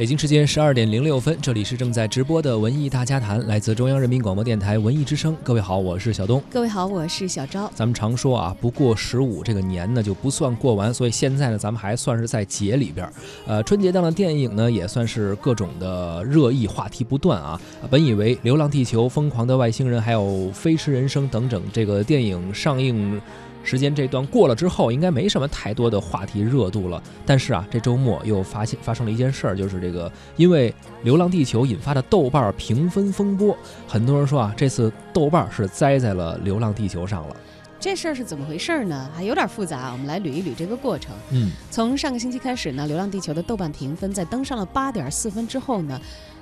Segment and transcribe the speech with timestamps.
[0.00, 5.36] 北京时间十二点零六分，这里是正在直播的文艺大家谈，来自中央人民广播电台文艺之声。
[5.44, 6.42] 各位好，我是小东。
[6.48, 7.70] 各位好，我是小昭。
[7.74, 13.12] 咱们常说啊，不过十五这个年呢就不算过完，所以现在呢，咱们还算是在节里边儿。
[13.46, 17.60] 呃，春节档的电影呢，也算是各种的热议话题不断啊。
[17.90, 23.20] 本以为《流浪地球》《疯狂的外星人》还有《飞驰人生》等等这个电影上映。
[23.62, 27.02] 时间这段过了之后，应该没什么太多的话题热度了。
[27.24, 30.70] 但是啊，这周末又发现发生了一件事儿，就是这个因为
[31.02, 37.36] 《流浪地球》引发的豆瓣评分风波，很多人说啊，这次豆瓣是栽在了《流浪地球》上了。
[37.78, 39.10] 这事儿是怎么回事呢？
[39.16, 41.14] 还有点复杂，我们来捋一捋这个过程。
[41.30, 45.98] 嗯，从上个星期开始呢，《流浪地球》的豆瓣评分在登上了八点四分之后呢，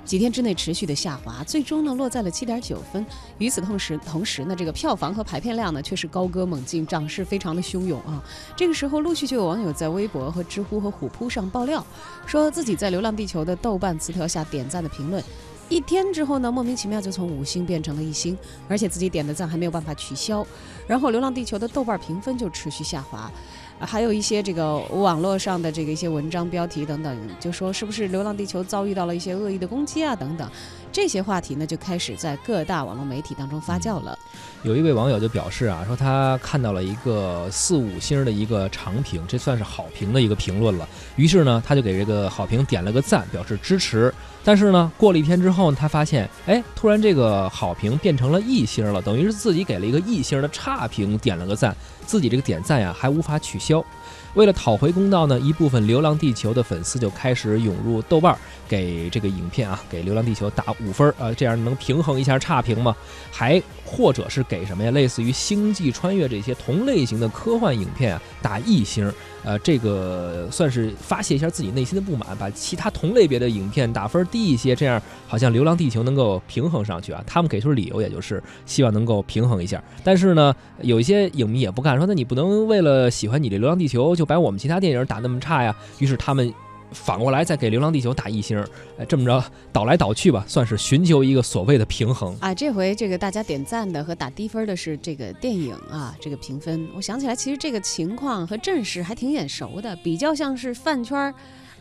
[0.09, 3.05] 几天之内持续的下滑，最终呢落在了七点九分。
[3.37, 8.19] 与此同时，同时呢，这个票房和排片量呢却是高歌猛进，涨势非常的汹涌啊。
[8.55, 11.85] 这个时候，陆续就有网友在微博和知乎和虎扑上爆料，
[12.25, 15.23] 说自己在《流浪地球》的豆瓣词条下点赞的评论。
[15.69, 18.35] 一天之后呢，莫名其妙就从五星变成了一星，
[18.67, 20.43] 而且自己点的赞还没有办法取消，
[20.87, 23.31] 然后《流浪地球》的豆瓣评分就持续下滑，
[23.79, 30.49] 还有一些这个网络上的这个一些文章标题等等，就说是不是《流浪地球》遭遇到了一些恶意的攻击啊等等，
[30.91, 34.17] 这些话题呢就开始在各大网络媒体当中发酵了。
[34.63, 40.87] 有一位网友就表示啊，说他看到了一个四五星的一个长评，这算是好评的一个评论了。
[41.15, 44.13] 于是呢，他就给这个好评点了个赞，表示支持。
[44.43, 51.75] 但是呢，过了一天之后，他发现，哎，突然这个好评变成了一星了，等于是自己给了一个一星的差评点了个赞，
[52.09, 53.85] 自己这个点赞呀还无法取消。
[54.33, 58.35] 为了讨回公道呢，一部分《流浪地球》的粉丝就开始涌入豆瓣，
[58.67, 62.95] 给这个影片啊，给《流浪地球》打五分，呃，这样能平衡一下差评吗？
[63.31, 64.89] 还或者是给什么呀？
[64.89, 69.11] 类似于《星际穿越》这些同类型的科幻影片啊，打一星，
[69.43, 77.23] 呃，这个算是发泄一下自己内心的不满，把其他同类别的影片打分低一些，这样好像《流浪地球》能够平衡上去啊。
[77.25, 85.75] 他们给出理由也就是希望能够平衡一下，但是呢，有一些影迷也不干，说那你不能为了喜欢你这《流浪地球》就把我们其他电影打那么差呀。
[85.99, 86.53] 于是他们。
[86.91, 88.57] 反过来再给《流浪地球》打一星，
[88.97, 92.53] 哎，这么着倒来倒去吧，算是寻求一个所谓的平衡啊。
[92.53, 96.87] 这回这个大家点赞的和打低分的是这个电影啊，这个评分。
[96.95, 101.33] 我想起来，其实这个情况和阵势还挺眼熟的，比较像是饭圈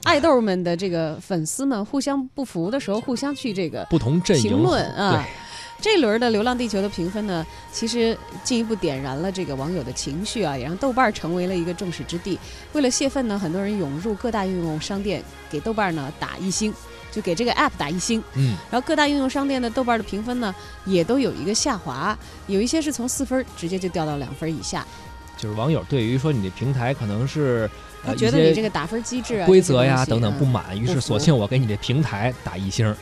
[0.05, 5.27] 爱豆们的这个粉丝们互相不服的时候，互相去这个不同阵营评论啊。
[5.83, 5.89] 对。
[5.95, 12.39] 这轮的《流浪地球》的评分呢，其实进一步点燃了这个网友的情绪啊，也让豆瓣成为了一个众矢之的。
[12.73, 16.73] 为了泄愤呢，很多人涌入各大应用商店给豆瓣呢打一星，
[17.11, 18.23] 就给这个 app 打一星。
[18.35, 18.57] 嗯。
[18.71, 22.17] 然后各大应用商店的豆瓣的评分呢，也都有一个下滑，
[22.47, 24.87] 有一些是从四分直接就掉到两分以下。
[25.37, 27.71] 就是网友对于说你的平台可能是
[28.05, 32.95] 他觉得你这个打分机制啊、规则呀等等不满，于是索性我给你这平台打一星。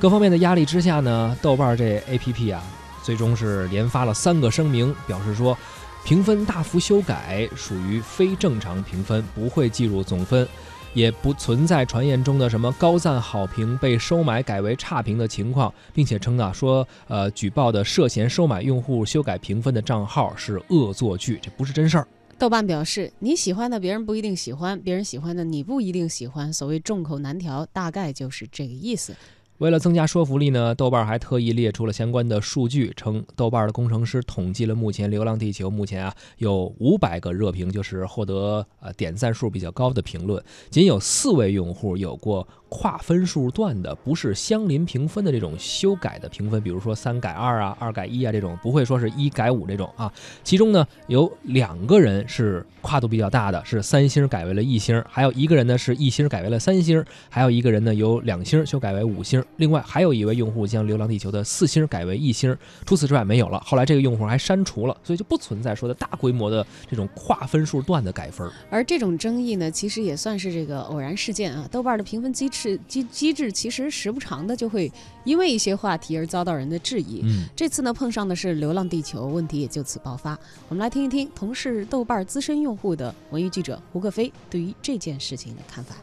[0.00, 2.62] 各方面的压力之下呢，豆瓣这 APP 啊，
[3.02, 5.58] 最终是连发了三个声明，表示说，
[6.04, 10.46] 评分大幅修改属于非正常评分，不会计入总分，
[10.94, 22.06] 也不存在传言中的什么高赞好评被收买改为差评的情况，并且称啊说，呃，举报的涉嫌收买用户修改评分的账号是恶作剧，这不是真事儿。
[22.38, 29.12] 豆瓣表示，你喜欢的别人不一定喜欢，别人喜欢的你不一定喜欢，所谓众口难调，大概就是这个意思。
[29.58, 50.12] 为了增加说服力呢，豆瓣还特意列出了相关的数据，称豆瓣的工程师统计了目前《流浪地球》目前啊有五百个热评，就是获得呃点赞数比较高的评论，仅有四位用户有过跨分数段的，不是相邻评分的这种修改的评分，比如说三改二啊、二改一啊这种，不会说是一改五这种啊。
[50.44, 59.42] 其中呢有两个人是跨度比较大的，是三星改为了一星，还有一个人呢是一星改为了三星，还有一个人呢由两星修改为五星。
[59.56, 63.62] 另外还有一位用户将《流浪地球》的四星改为一星，除此之外没有了。
[63.64, 68.50] 后来这个用户还删除了，所以就不存在说的大规模的这种跨分数段的改分。
[68.70, 71.66] 而这种争议呢，其实也算是这个偶然事件啊。
[71.70, 72.57] 豆瓣的评分机制
[72.88, 74.90] 机机制其实时不常的就会
[75.24, 77.20] 因为一些话题而遭到人的质疑。
[77.24, 80.38] 嗯，这次呢碰上的是《流浪地球》，问题也就此爆发。
[80.68, 85.94] 我们来听一听同是豆瓣资深用户的文娱记者胡克飞对于这件事情的看法。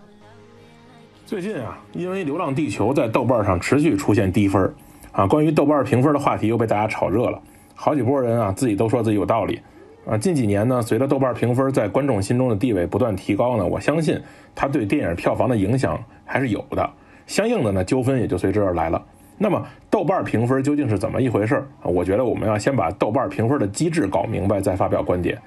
[1.25, 4.71] 最近啊，因为《流浪地球》在豆瓣上持续出现低分
[5.11, 7.41] 啊，关于豆瓣评分的话题又被大家炒热了，
[7.73, 9.59] 好几波人啊自己都说自己有道理
[10.05, 10.17] 啊。
[10.17, 14.19] 近几年呢，随着豆瓣评分在观众心中的地位不断提高呢，我相信
[14.53, 16.89] 它对电影票房的影响还是有的，
[17.27, 19.03] 相应的呢纠纷也就随之而来了
[19.37, 21.67] 那么豆瓣评分究竟是怎么一回事儿？
[21.83, 25.37] 我觉得我们要先把豆瓣评分的机制搞明白，再发表观点。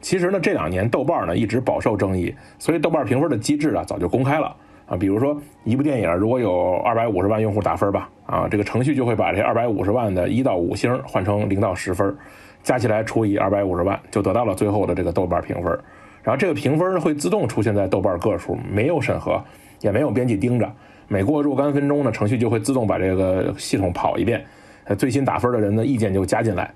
[0.00, 4.54] 其实呢，这两年豆瓣呢一直饱受争议，所以豆瓣评分的机制啊早就公开了
[4.86, 4.96] 啊。
[4.96, 12.16] 比如说一部电影如果有二百五十万用户打分吧，啊，这个程序就会把这二百五十万的一到五星换成零到十分，
[12.66, 15.70] 加起来除以二百五十万，就得到了最后的这个豆瓣评分。
[16.24, 19.40] 然后这个评分会自动出现在豆瓣个数，没有审核，
[19.80, 20.68] 也没有编辑盯着。
[21.06, 24.44] 每过若干分钟呢，程序就会自动把这个系统跑一遍，
[24.82, 26.68] 呃，最新打分的人的意见就加进来。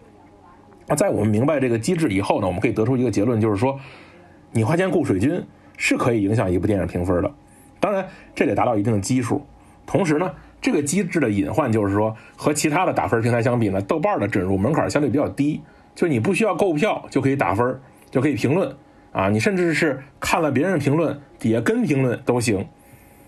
[0.86, 3.76] 那在我们明白这个机制以后呢，我们可以得出一个结论，就是说，
[4.52, 5.44] 你花钱雇水军
[5.76, 7.32] 是可以影响一部电影评分的。
[7.80, 9.44] 当然，这得达到一定的基数。
[9.86, 15.60] 同时呢，这个机制的隐患就是说，和其他的打分平台相比呢，豆瓣的准入门槛相对比较低，
[16.00, 17.78] 就你不需要购票就可以打分，
[18.10, 18.74] 就可以评论。
[19.12, 22.66] 啊，你甚至是看了别人评论底下跟评论都行，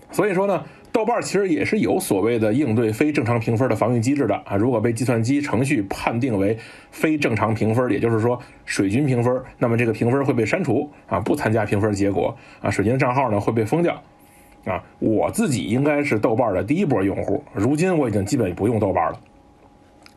[0.09, 4.55] 所以说呢，豆瓣其实也是有所谓的应对非正常评分的防御机制的啊。
[4.55, 6.57] 如果被计算机程序判定为
[6.89, 14.01] 非正常评分，也就是说水军评分，那么这个评分会被删除啊，不参加评分结果啊，水军账号呢会被封掉
[14.65, 14.83] 啊。
[14.97, 19.19] 我自己应该是豆瓣的第一波用户，如今我已经基本不用豆瓣了，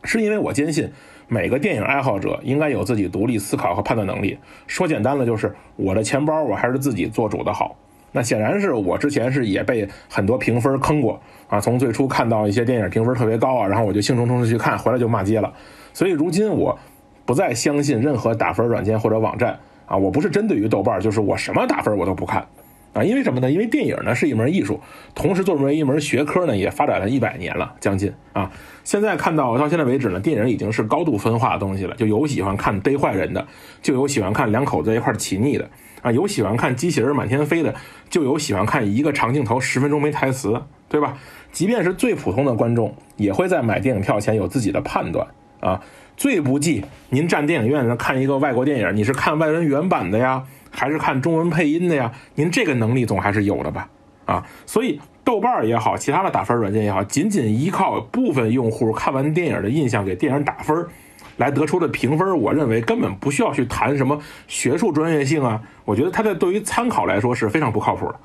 [0.03, 0.89] 是因为我坚信。
[1.29, 4.37] 每个电影爱好者应该有自己独立思考和判断能力。
[4.65, 7.75] 说简单了，就是我的钱包我还是自己做主的好。
[8.13, 11.59] 那显然是我之前是也被很多评分坑过啊。
[11.59, 15.53] 从最初看到一些电影评分特别高啊，然后我就兴冲冲的去看，回来就骂街了。
[15.91, 16.79] 所以如今我
[17.25, 19.97] 不再相信任何打分软件或者网站啊。
[19.97, 22.47] 我不是针对于豆瓣，就是我什么打分我都不看。
[22.93, 23.51] 啊，因为什么呢？
[23.51, 24.79] 因为电影呢是一门艺术，
[25.13, 28.49] 同时作为一门学科呢，也发展了一百年了，将近啊。
[28.87, 33.45] 现在看到到现在为止呢，电影已经是高度分化的东西了，就有喜欢看逮坏人的，
[33.81, 35.69] 就有喜欢看两口子一块起腻的
[36.01, 37.75] 啊，有喜欢看机器人满天飞的，
[38.09, 41.17] 就有喜欢看一个长镜头十分钟没台词，对吧？
[41.51, 45.27] 即便是最普通的观众，也会在买电影票前有自己的判断
[45.59, 45.81] 啊。
[46.15, 50.45] 最不济，您站电影院呢看一个外国电影，你是看外文原版的呀？
[50.71, 52.13] 还是看中文配音的呀？
[52.35, 53.89] 您这个能力总还是有的吧？
[54.23, 60.87] 啊，所以豆瓣也好，其他的打分软件也好，仅仅依靠部分用户看完电影的印象给电影打分，
[61.35, 65.61] 来得出的评分，我认为根本不需要去谈什么学术专业性啊。
[65.83, 68.15] 我觉得它在对于参考来说是非常不靠谱的。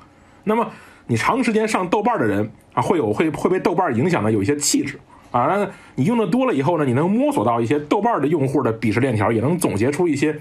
[0.45, 0.65] 那么
[1.05, 4.97] 你长时间上豆瓣的人啊，会有会会被豆瓣影响的有一些气质
[5.31, 5.69] 啊。
[5.95, 10.39] 你用的多了以后呢，你能摸索到一些豆瓣的用户的鄙视链条，也能总结出一些。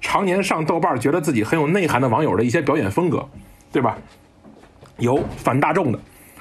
[0.00, 3.28] 常年上豆瓣觉得自己很有内涵的网友的一些表演风格，
[3.70, 3.96] 对吧？
[5.00, 5.98] 有反大众的，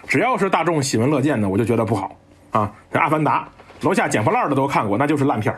[0.08, 2.16] 只要是大众喜闻乐见的，我就觉得不好
[2.52, 2.72] 啊。
[2.92, 3.48] 这《阿凡达》，
[3.88, 5.56] 楼下捡破烂的都看过，那就是烂片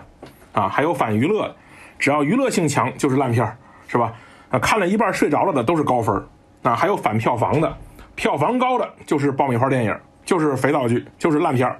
[0.54, 0.70] 啊。
[0.70, 1.54] 还有反娱乐，
[2.00, 3.58] 只要娱乐性强就是烂片
[3.88, 4.14] 是吧？
[4.50, 6.16] 啊，看了一半睡着了的都是高分
[6.62, 6.76] 啊。
[6.76, 7.78] 还有反票房的，
[8.16, 11.76] 票房高的就是爆米花电影，就是肥皂剧，就是烂片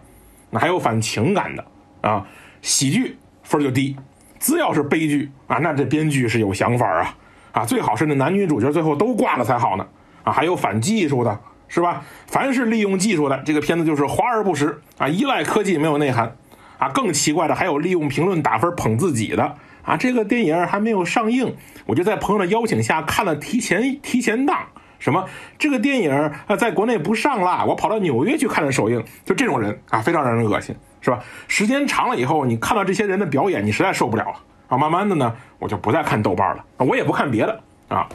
[0.50, 1.64] 那还有反情感的
[2.02, 2.26] 啊，
[2.62, 3.96] 喜剧分就低。
[4.40, 7.16] 只要是悲剧啊，那这编剧是有想法啊，
[7.52, 9.86] 啊，最好是那男女主角最后都挂了才好呢，
[10.24, 12.04] 啊，还有反技术的，是吧？
[12.28, 16.36] 凡是利用技术的，这个片子就是华而不实啊，依赖科技没有内涵，
[16.78, 24.58] 啊，更奇怪的还有利用评论打分捧自己的，啊，这个电影还没有上映，我就在朋友的邀请下看了提前提前档，
[25.00, 25.26] 什么
[25.58, 26.12] 这个电影
[26.48, 30.76] 啊在国内不上了，我跑到纽约去看了首映，就这种人啊，非常让人恶心。
[31.04, 31.18] 是吧？
[31.48, 34.36] 时间长了以后，你看到这些人的表演，你实在受不了了
[34.68, 34.78] 啊！
[34.78, 38.08] 慢慢的呢，我就不再看豆瓣了我也不看别的啊。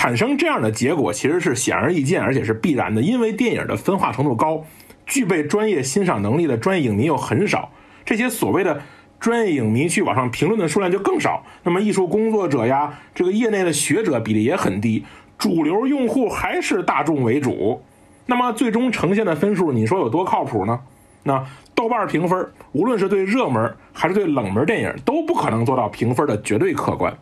[0.00, 4.64] 产生这样的结果其实是显而易见，而且是必然的，因为电影的分化程度高，
[5.04, 7.70] 具备专业欣赏能力的专业影迷又很少，
[8.02, 8.80] 这些所谓的
[9.18, 11.44] 专业影迷去网上评论的数量就更少。
[11.64, 15.04] 那么艺术工作者呀，这个业内的学者比例也很低，
[15.36, 17.82] 主流用户还是大众为主。
[18.24, 20.80] 那么最终呈现的分数，你说有多靠谱呢？
[21.24, 27.14] 那豆瓣评分，无论是对热门还是对冷门电影，都不可能做到评分的绝对客观，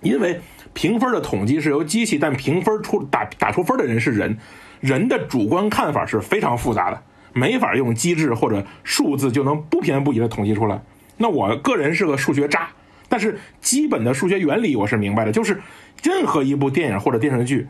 [0.00, 0.40] 因为
[0.72, 4.36] 评分的统计是由机器，但评分出打打出分的人是人，
[4.80, 10.80] 人的主观看法是非常复杂的，没法用机制或者数字就能不偏不倚的统计出来。
[11.16, 12.68] 那我个人是个数学渣，
[13.08, 15.60] 但是基本的数学原理我是明白的，就是
[16.02, 17.66] 任何一部电影或者电视剧。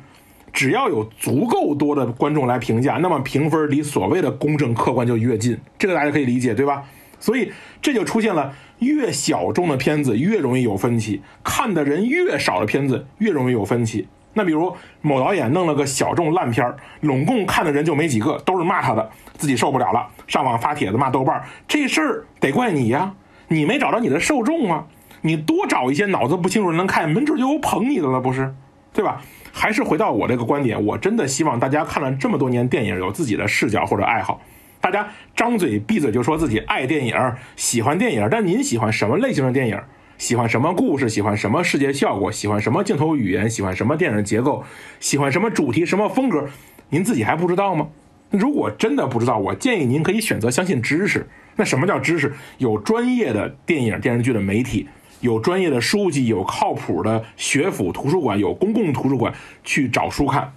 [0.53, 6.83] 只要有足够多的观众来评价，那么评分离所谓的公正客观就越近，这个大家可以理解，对吧？
[7.21, 7.53] 所以
[7.83, 14.09] 这就出现了越小众的片子越容易有分歧，看的人越少的片子越容易有分歧。
[14.35, 23.15] 那比如某导演弄了个小众烂片儿，拢共看的人就没几个，都是骂他的，自己受不了了，上网发帖子骂豆瓣儿，这事儿得怪你呀，
[23.49, 24.87] 你没找着你的受众啊，
[25.23, 28.55] 你多找一些脑子不清楚的人看，没准就有捧你的了，不是？
[28.93, 29.23] 对吧？
[29.53, 34.39] 还是回到我这个观点，我真的希望大家看了这么多年电影，有自己的视角或者爱好，
[34.81, 37.15] 大家张嘴闭嘴就说自己爱电影、
[37.57, 39.81] 喜欢电影，但您喜欢什么类型的电影？
[40.19, 41.09] 喜欢什么故事？
[41.09, 42.33] 喜欢什么视觉效果？
[42.33, 43.51] 喜欢什么镜头语言？
[43.51, 44.65] 喜欢什么电影结构？
[45.01, 45.85] 喜欢什么主题？
[45.85, 46.49] 什么风格？
[46.89, 47.89] 您自己还不知道吗？
[48.31, 51.29] 如果真的不知道，我建议您可以选择相信知识。
[51.57, 52.33] 那什么叫知识？
[52.59, 54.89] 有专业的电影电视剧的媒体，
[55.21, 60.53] 有专业的书籍，有靠谱的学府图书馆，有公共图书馆去找书看。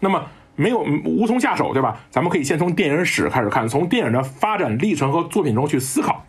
[0.00, 1.98] 那么没有无从下手，对吧？
[2.10, 6.24] 咱们可以先从电影史开始看，从电影的发展历程和作品中去思考，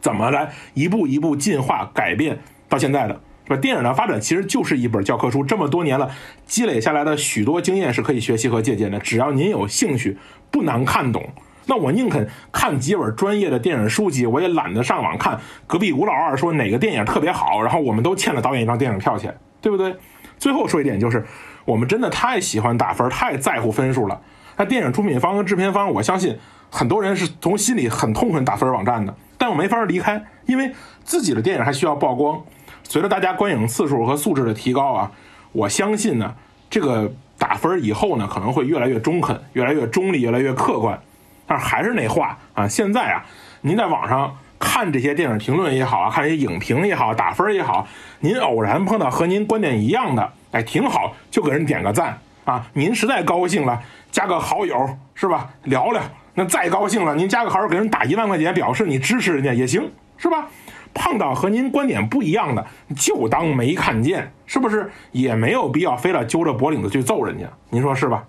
[0.00, 3.56] 怎么来一步一步进化改变到现在的，是吧？
[3.56, 6.10] 电影的发展其实就是一本教科书，这么多年了
[6.46, 8.98] 积累下来的许多经验是可以学习和借鉴的。
[8.98, 10.16] 只要您有兴趣，
[10.50, 11.28] 不难看懂。
[11.66, 19.94] 那我宁肯看几本专业的电影书籍，我也懒得上网看隔壁吴老二说哪个电影特别好，然后我们都欠了导演一张电影票钱，对不对？
[20.38, 21.26] 最后说一点就是，
[21.68, 24.18] 我们真的太喜欢打分，太在乎分数了。
[24.56, 26.34] 那电影出品方和制片方，我相信
[26.70, 30.72] 很多人是从心里很痛恨打分网站的，但我没法离开，因为
[31.04, 32.40] 自己的电影还需要曝光。
[32.84, 35.12] 随着大家观影次数和素质的提高啊，
[35.52, 36.34] 我相信呢，
[36.70, 40.98] 这个打分以后呢，可能会越来越中肯，越来越中立，越来越客观。
[41.46, 43.26] 但是还是那话啊，现在啊，
[43.60, 44.34] 您在网上
[44.78, 47.84] 看这些电影评论也好啊，看这些影评也好，打分也好，
[48.20, 52.64] 您偶然碰到和您观点一样的，哎，挺好，就给人点个赞啊。
[52.74, 53.82] 您实在高兴了，
[54.12, 55.50] 加个好友是吧？
[55.64, 56.00] 聊聊。
[56.34, 60.46] 那再高兴了，您加个好友，给人打一万块钱，表示你支持人家也行，是吧？
[60.94, 64.88] 碰到和您观点不一样的，就当没看见，是不是？
[65.10, 68.22] 也没有必要非得揪着脖领子去揍人家，您说是吧？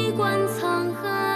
[0.00, 1.29] 一观沧海。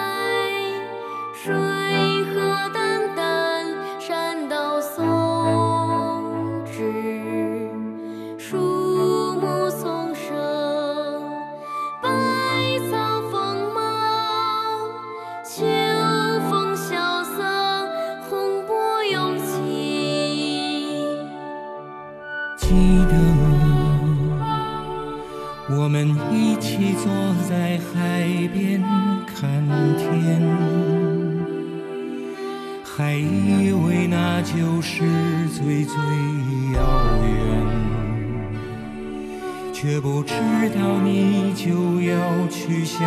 [42.48, 43.00] 去向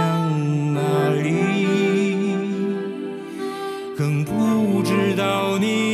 [0.74, 1.68] 哪里，
[3.98, 5.87] 更不知道你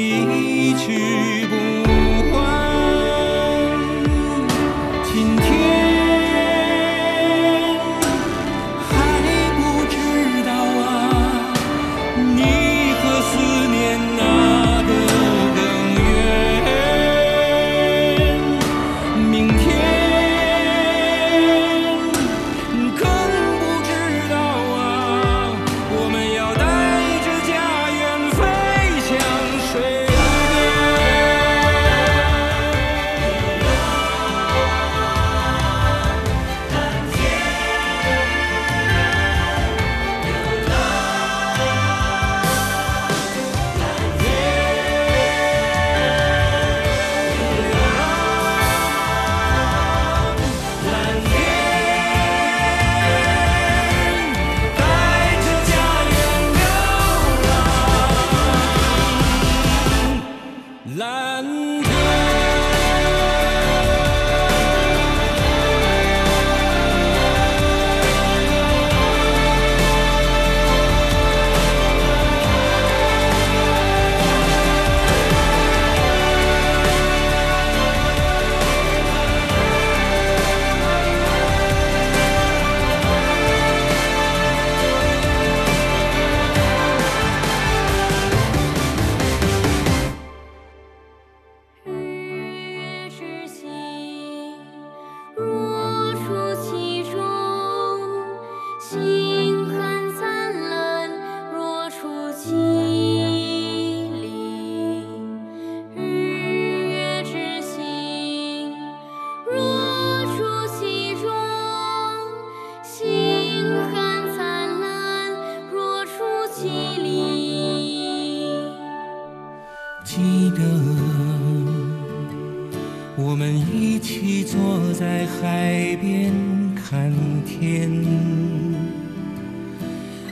[123.15, 126.33] 我们一起坐在海边
[126.75, 127.11] 看
[127.45, 127.91] 天。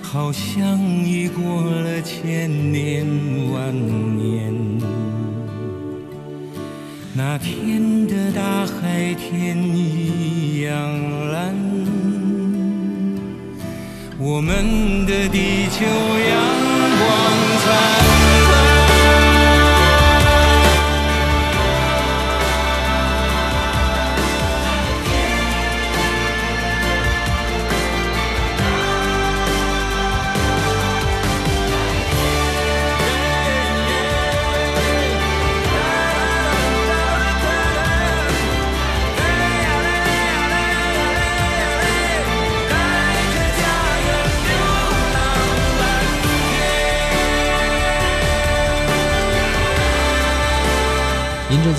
[0.02, 3.06] 好像已过了千年
[3.54, 3.74] 万
[4.18, 4.54] 年。
[7.14, 10.74] 那天的大海天一样
[11.32, 11.56] 蓝，
[14.18, 16.36] 我们的地球阳
[17.00, 17.10] 光
[17.64, 18.21] 灿烂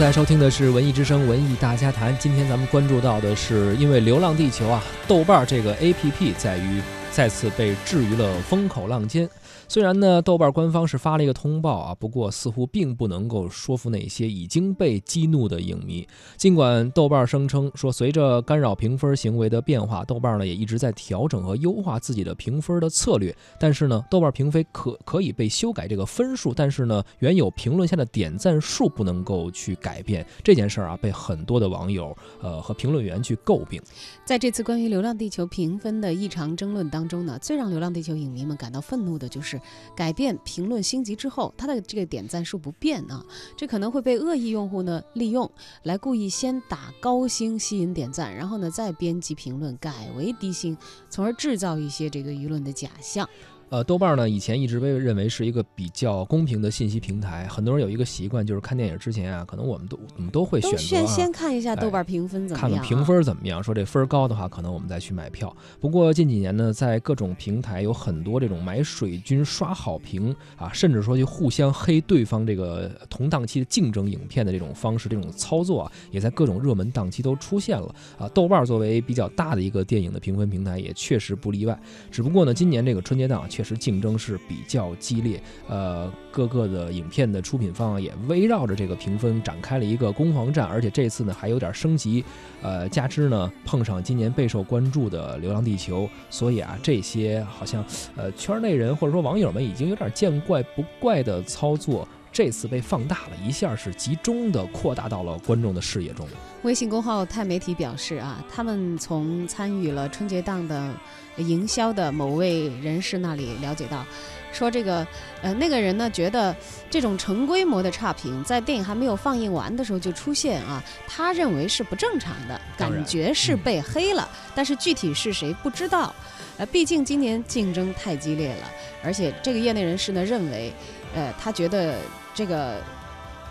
[0.03, 2.13] 在收听的是《文艺之声·文艺大家谈》。
[2.19, 6.83] 今天咱们关注到的是，因为《流浪地球》啊，豆瓣儿这个 APP 在于
[7.13, 9.31] 再次被置于了风口浪尖。
[9.73, 16.07] 虽然呢，豆瓣官方是发了一个通报啊，不过似乎并不能够说服那些已经被激怒的影迷。
[16.37, 23.35] 尽管豆瓣声称说，随着干扰评分行为的变化，豆瓣呢也一直在调整和优化自己的评分的策略。
[23.59, 30.27] 但是呢，豆瓣评分可可以被修改这个分数，但是呢，原有评论下的点赞数不能够去改变。
[30.45, 33.81] 这件事儿啊，被很多的网友呃和评论员去诟病。
[34.23, 39.59] 在这次关于《流浪地球》评分的异常争论当中呢，最让《流浪地球》影迷们感到愤怒的就是
[39.95, 43.25] 改变评论星级之后，它的这个点赞数不变啊，
[43.57, 45.51] 这可能会被恶意用户呢利用
[45.83, 50.77] 来故意先打高星吸引点赞，然后呢再编辑评论改为低星，
[51.11, 53.29] 从而制造一些这个舆论的假象。
[53.73, 57.47] 呃，豆瓣呢以前一直被认为是一个比较公平的信息平台。
[57.49, 63.63] 很多人有一个习惯，就是看电影之前啊，可能我们都我们都会选择、啊、先先看一下豆瓣评分怎么样、啊看看评分怎么样。
[63.63, 65.57] 说这分高的话，可能我们再去买票。
[65.81, 78.29] 不过近几年呢，在各种平台有很多这种买水军、刷好评啊，甚至说去互相黑对方这个同档期的竞争影片的这种方式、这种操作啊，也在各种热门档期都出现了啊。
[78.35, 81.81] 豆瓣作为比较大的一个电影的评分平台，也确实不例外。
[82.11, 92.25] 只不过呢，今年这个春节档确实竞争是比较激烈，呃，各个的影片的出品方也围绕着这个评分展开了一个攻防战，而且这次呢还有点升级，
[92.63, 97.85] 呃，加之呢碰上今年备受关注的《流浪地球》，所以啊，这些好像
[98.17, 102.07] 呃圈内人或者说网友们已经有点见怪不怪的操作。
[102.33, 106.27] 这次被放大了一下，是集中的扩大到了观众的视野中。
[106.63, 110.95] 微信公号太媒体表示啊，他们从参与了春节档的
[111.37, 114.07] 营销的某位人士那里了解到，
[114.53, 115.07] 说这个
[115.43, 116.55] 呃那个人呢觉得
[116.89, 126.15] 这种成规模的差评在电影还没有放映完的时候就出现啊，他认为是不正常的，感觉是被黑了，但是具体是谁不知道。
[126.59, 128.71] 呃，毕竟今年竞争太激烈了，
[129.03, 130.71] 而且这个业内人士呢认为，
[131.15, 131.99] 呃，他觉得
[132.35, 132.77] 这个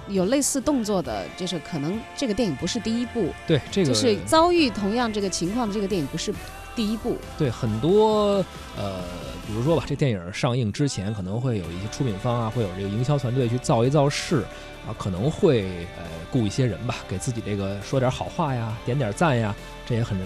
[0.08, 6.34] 有类似动作的，就是可能这个电影不是第一部，对这个就是遭遇同样这个情况的这个电影不是
[6.76, 7.18] 第一部。
[7.38, 8.44] 对很多
[8.78, 9.04] 呃，
[9.46, 14.44] 比如说吧，这电影上映之前可能会有一些出品方啊，会有这个营销团队去造一造势
[14.88, 20.18] 啊，可能会呃雇一些人吧，给自己这个说点好话呀，点点赞呀，这也很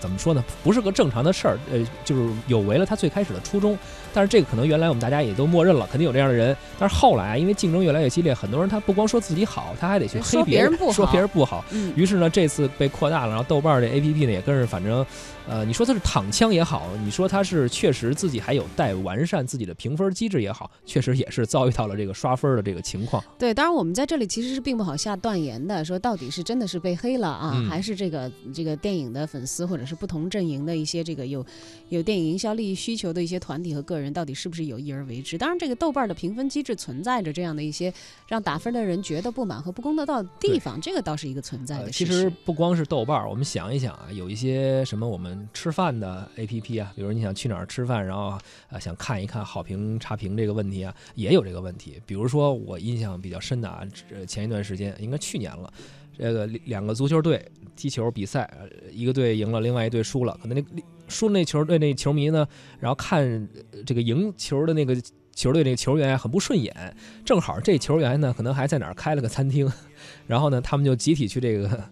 [0.00, 0.44] 怎么说呢？
[0.62, 3.78] 不是个正常的事儿，呃，就是有违了他最开始的初衷。
[4.14, 6.56] 但是这个可能原来我们大家也都默认了，肯定有这样的人。
[6.78, 11.64] 但是后来啊，因为竞争越来越激烈，很多人他不光说自己好，他还得去黑说别人说别人不好。
[11.70, 15.04] 嗯，于是呢，这次被扩大了，然后豆瓣这 A P P 呢也跟着，反正，
[15.46, 23.22] 呃，你说他是躺枪也好，你说他是确实自己还有待完善自己的评分机制也好，确实也是遭遇到了这个刷分的这个情况。
[23.38, 31.44] 对，当然我们在这里其实是并不好下断言的，说到底是真的是被黑了啊，嗯还是这个这个电影的粉丝或者是不同阵营的一些这个有
[31.88, 35.36] 有电影营销利益需求的一些团体和个人，到底是不是有意而为之？
[35.36, 37.92] 当然，这个豆瓣的评分机制存在着这样的一些
[38.26, 42.32] 让打分的人觉得不满和不公得到的地方，这个倒是一个存在呃，的事其实实。
[42.44, 48.38] 不光是豆瓣，我们想一想啊，有一些什么我们吃饭的 A P P 啊，比如你想去哪儿吃饭，然后
[48.70, 52.00] 呃想看一看好评差评这个问题啊，也有这个问题。
[52.06, 55.72] 比如说我印象比较深的啊，呃前一段时间应该去年了，
[56.18, 57.42] 这个两个足球队
[57.76, 58.50] 踢球比赛，
[58.92, 62.46] 一个队赢了，另外一队输了，可能那输那球队那球迷呢，
[62.80, 63.48] 然后看
[63.86, 64.96] 这个赢球的那个。
[65.38, 66.74] 球队那个球员很不顺眼，
[67.24, 69.70] 正好这球员呢可能还在哪儿开了个餐厅，
[70.26, 71.88] 然后呢他们就集体去这个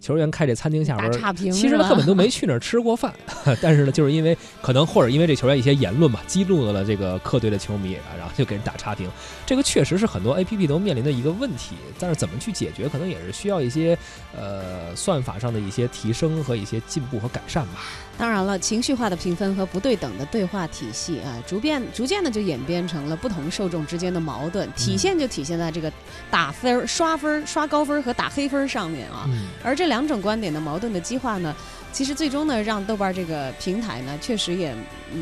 [0.00, 3.12] 球员开这餐厅下边打，差评其实他根本都没去那儿吃过饭，
[3.60, 9.10] 但是呢，就是因为可能或者因为这球员一些言论吧，激怒了这个客队的球迷啊，然后就给人打差评。
[9.46, 13.96] 这个确实是很多 A P P 都面临的一个问题，但是怎么去解决，可能也是需要一些
[14.36, 17.82] 呃算法上的一些提升和一些进步和改善吧。
[18.16, 25.90] 当然了，情绪化的评分和不对等的对话体系啊，逐渐逐渐的就演变成了不同受众之间的矛盾，体现就体现在这个
[26.30, 29.24] 打分、刷分、刷高分和打黑分上面啊。
[29.28, 31.54] 嗯，而这两种观点的矛盾的激化呢，
[31.92, 34.72] 其实最终呢，让豆瓣儿这个平台呢，确实也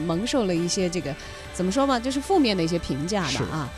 [0.07, 1.13] 蒙受了一些这个
[1.55, 3.69] 怎么说吧，就是负面的一些评价是吧啊。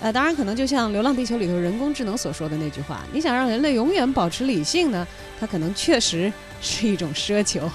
[0.00, 5.06] 呃，当然可能就像《流浪地球》里头人工智能所说的那句话，你想让人类永远保持理性呢，
[5.38, 7.70] 它可能确实是一种奢求。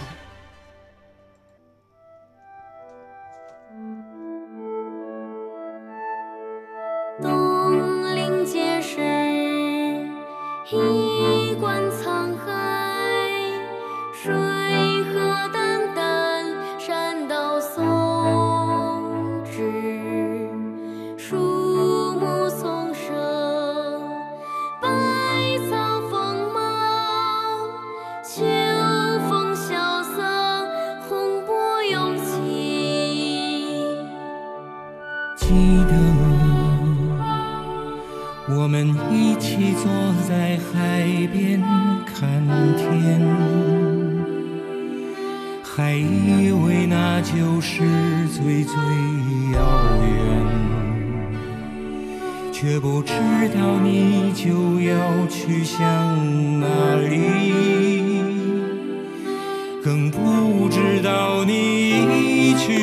[62.55, 62.82] 去